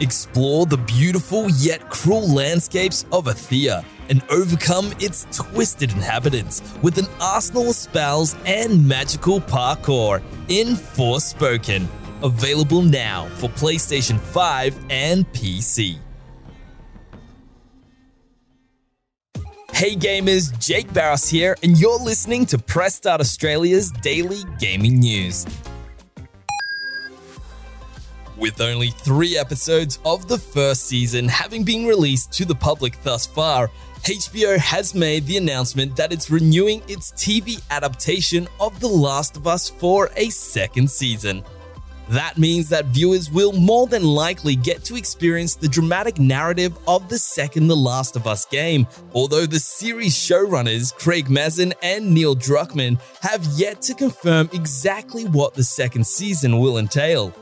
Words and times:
Explore 0.00 0.66
the 0.66 0.78
beautiful 0.78 1.48
yet 1.50 1.88
cruel 1.88 2.28
landscapes 2.28 3.04
of 3.12 3.26
Athia 3.26 3.84
and 4.08 4.22
overcome 4.30 4.92
its 4.98 5.26
twisted 5.30 5.92
inhabitants 5.92 6.60
with 6.82 6.98
an 6.98 7.06
arsenal 7.20 7.70
of 7.70 7.76
spells 7.76 8.36
and 8.44 8.86
magical 8.86 9.40
parkour 9.40 10.20
in 10.48 10.74
Forspoken. 10.74 11.86
Available 12.22 12.82
now 12.82 13.26
for 13.36 13.48
PlayStation 13.48 14.18
5 14.18 14.78
and 14.90 15.26
PC. 15.32 15.98
Hey 19.72 19.96
gamers, 19.96 20.56
Jake 20.60 20.92
Barros 20.92 21.28
here, 21.28 21.56
and 21.64 21.76
you're 21.76 21.98
listening 21.98 22.46
to 22.46 22.58
Press 22.58 22.94
Start 22.94 23.20
Australia's 23.20 23.90
daily 23.90 24.44
gaming 24.60 25.00
news. 25.00 25.44
With 28.42 28.60
only 28.60 28.88
three 28.88 29.38
episodes 29.38 30.00
of 30.04 30.26
the 30.26 30.36
first 30.36 30.86
season 30.86 31.28
having 31.28 31.62
been 31.62 31.86
released 31.86 32.32
to 32.32 32.44
the 32.44 32.56
public 32.56 33.00
thus 33.04 33.24
far, 33.24 33.70
HBO 34.02 34.58
has 34.58 34.96
made 34.96 35.26
the 35.26 35.36
announcement 35.36 35.94
that 35.94 36.12
it's 36.12 36.28
renewing 36.28 36.82
its 36.88 37.12
TV 37.12 37.62
adaptation 37.70 38.48
of 38.58 38.80
The 38.80 38.88
Last 38.88 39.36
of 39.36 39.46
Us 39.46 39.70
for 39.70 40.10
a 40.16 40.28
second 40.30 40.90
season. 40.90 41.44
That 42.08 42.36
means 42.36 42.68
that 42.70 42.86
viewers 42.86 43.30
will 43.30 43.52
more 43.52 43.86
than 43.86 44.02
likely 44.02 44.56
get 44.56 44.82
to 44.86 44.96
experience 44.96 45.54
the 45.54 45.68
dramatic 45.68 46.18
narrative 46.18 46.76
of 46.88 47.08
the 47.08 47.18
second 47.18 47.68
The 47.68 47.76
Last 47.76 48.16
of 48.16 48.26
Us 48.26 48.44
game, 48.44 48.88
although 49.14 49.46
the 49.46 49.60
series 49.60 50.16
showrunners 50.16 50.92
Craig 50.92 51.30
Mazin 51.30 51.74
and 51.80 52.12
Neil 52.12 52.34
Druckmann 52.34 52.98
have 53.20 53.44
yet 53.54 53.82
to 53.82 53.94
confirm 53.94 54.50
exactly 54.52 55.26
what 55.26 55.54
the 55.54 55.62
second 55.62 56.04
season 56.04 56.58
will 56.58 56.78
entail. 56.78 57.32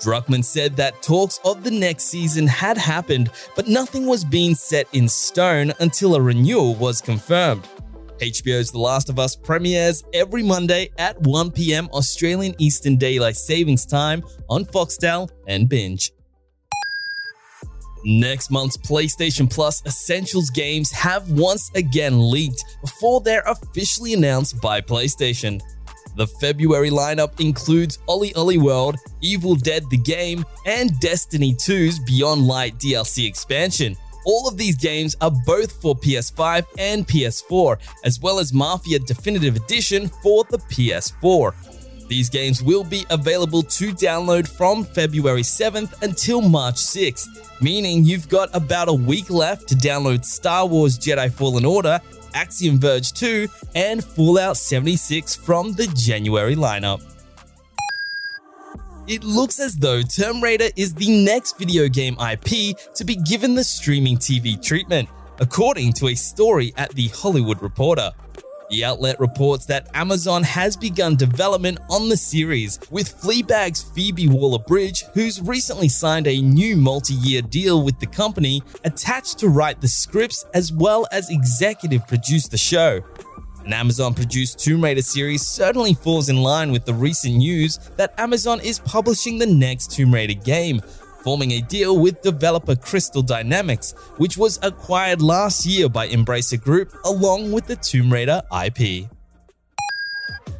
Druckmann 0.00 0.44
said 0.44 0.76
that 0.76 1.02
talks 1.02 1.40
of 1.44 1.64
the 1.64 1.70
next 1.70 2.04
season 2.04 2.46
had 2.46 2.76
happened, 2.76 3.30
but 3.54 3.68
nothing 3.68 4.06
was 4.06 4.24
being 4.24 4.54
set 4.54 4.86
in 4.92 5.08
stone 5.08 5.72
until 5.80 6.14
a 6.14 6.20
renewal 6.20 6.74
was 6.74 7.00
confirmed. 7.00 7.66
HBO's 8.18 8.70
The 8.70 8.78
Last 8.78 9.08
of 9.08 9.18
Us 9.18 9.34
premieres 9.34 10.04
every 10.12 10.42
Monday 10.42 10.90
at 10.98 11.20
1 11.22 11.50
pm 11.50 11.88
Australian 11.92 12.54
Eastern 12.58 12.96
Daylight 12.96 13.36
Savings 13.36 13.84
Time 13.84 14.22
on 14.48 14.64
Foxtel 14.64 15.28
and 15.48 15.68
Binge. 15.68 16.12
Next 18.06 18.50
month's 18.50 18.76
PlayStation 18.76 19.50
Plus 19.50 19.82
Essentials 19.86 20.50
games 20.50 20.92
have 20.92 21.30
once 21.32 21.70
again 21.74 22.30
leaked 22.30 22.62
before 22.82 23.20
they're 23.22 23.44
officially 23.46 24.12
announced 24.12 24.60
by 24.60 24.80
PlayStation. 24.80 25.60
The 26.16 26.26
February 26.26 26.90
lineup 26.90 27.40
includes 27.40 27.98
OlliOlli 28.08 28.58
World, 28.58 28.96
Evil 29.20 29.56
Dead 29.56 29.82
the 29.90 29.96
Game, 29.96 30.44
and 30.64 30.98
Destiny 31.00 31.54
2's 31.54 31.98
Beyond 31.98 32.46
Light 32.46 32.78
DLC 32.78 33.26
expansion. 33.26 33.96
All 34.24 34.48
of 34.48 34.56
these 34.56 34.76
games 34.76 35.16
are 35.20 35.32
both 35.44 35.80
for 35.82 35.94
PS5 35.94 36.64
and 36.78 37.06
PS4, 37.06 37.78
as 38.04 38.20
well 38.20 38.38
as 38.38 38.52
Mafia 38.52 38.98
Definitive 39.00 39.56
Edition 39.56 40.08
for 40.22 40.44
the 40.50 40.58
PS4. 40.58 41.52
These 42.08 42.28
games 42.28 42.62
will 42.62 42.84
be 42.84 43.06
available 43.10 43.62
to 43.62 43.92
download 43.92 44.46
from 44.46 44.84
February 44.84 45.42
7th 45.42 46.02
until 46.02 46.42
March 46.42 46.76
6th, 46.76 47.62
meaning 47.62 48.04
you've 48.04 48.28
got 48.28 48.54
about 48.54 48.88
a 48.88 48.92
week 48.92 49.30
left 49.30 49.68
to 49.68 49.74
download 49.74 50.24
Star 50.24 50.66
Wars 50.66 50.98
Jedi 50.98 51.32
Fallen 51.32 51.64
Order, 51.64 52.00
Axiom 52.34 52.78
Verge 52.78 53.12
2, 53.12 53.48
and 53.74 54.04
Fallout 54.04 54.56
76 54.56 55.34
from 55.34 55.72
the 55.72 55.86
January 55.94 56.56
lineup. 56.56 57.02
It 59.06 59.22
looks 59.22 59.60
as 59.60 59.76
though 59.76 60.00
Tomb 60.02 60.42
Raider 60.42 60.68
is 60.76 60.94
the 60.94 61.24
next 61.24 61.58
video 61.58 61.88
game 61.88 62.16
IP 62.18 62.76
to 62.94 63.04
be 63.04 63.16
given 63.16 63.54
the 63.54 63.64
streaming 63.64 64.16
TV 64.16 64.62
treatment, 64.62 65.08
according 65.40 65.92
to 65.94 66.08
a 66.08 66.14
story 66.14 66.72
at 66.76 66.90
The 66.92 67.08
Hollywood 67.08 67.60
Reporter. 67.60 68.12
The 68.70 68.84
outlet 68.84 69.20
reports 69.20 69.66
that 69.66 69.88
Amazon 69.94 70.42
has 70.42 70.76
begun 70.76 71.16
development 71.16 71.78
on 71.90 72.08
the 72.08 72.16
series, 72.16 72.80
with 72.90 73.20
Fleabag's 73.20 73.82
Phoebe 73.82 74.28
Waller 74.28 74.58
Bridge, 74.58 75.04
who's 75.12 75.40
recently 75.40 75.88
signed 75.88 76.26
a 76.26 76.40
new 76.40 76.76
multi 76.76 77.14
year 77.14 77.42
deal 77.42 77.84
with 77.84 78.00
the 78.00 78.06
company, 78.06 78.62
attached 78.84 79.38
to 79.40 79.48
write 79.48 79.80
the 79.80 79.88
scripts 79.88 80.46
as 80.54 80.72
well 80.72 81.06
as 81.12 81.30
executive 81.30 82.06
produce 82.06 82.48
the 82.48 82.58
show. 82.58 83.02
An 83.64 83.72
Amazon 83.72 84.12
produced 84.12 84.58
Tomb 84.58 84.84
Raider 84.84 85.02
series 85.02 85.46
certainly 85.46 85.94
falls 85.94 86.28
in 86.28 86.42
line 86.42 86.70
with 86.70 86.84
the 86.84 86.92
recent 86.92 87.36
news 87.36 87.78
that 87.96 88.12
Amazon 88.18 88.60
is 88.60 88.78
publishing 88.78 89.38
the 89.38 89.46
next 89.46 89.90
Tomb 89.90 90.12
Raider 90.12 90.34
game, 90.34 90.82
forming 91.24 91.52
a 91.52 91.62
deal 91.62 91.98
with 91.98 92.20
developer 92.20 92.76
Crystal 92.76 93.22
Dynamics, 93.22 93.92
which 94.18 94.36
was 94.36 94.58
acquired 94.62 95.22
last 95.22 95.66
year 95.66 95.88
by 95.88 96.08
Embracer 96.08 96.62
Group 96.62 96.92
along 97.04 97.50
with 97.50 97.66
the 97.66 97.76
Tomb 97.76 98.12
Raider 98.12 98.42
IP. 98.64 99.08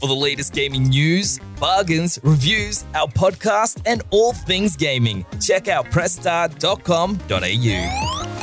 For 0.00 0.08
the 0.08 0.14
latest 0.14 0.52
gaming 0.52 0.88
news, 0.88 1.38
bargains, 1.60 2.18
reviews, 2.22 2.84
our 2.94 3.08
podcast, 3.08 3.82
and 3.86 4.02
all 4.10 4.32
things 4.32 4.76
gaming, 4.76 5.24
check 5.40 5.68
out 5.68 5.86
pressstart.com.au. 5.86 8.33